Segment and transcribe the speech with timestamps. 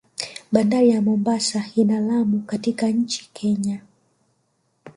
[0.51, 3.81] Bandari za Mombasa na Lamu katika nchi Kenya